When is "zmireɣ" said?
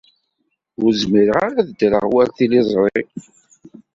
1.01-1.37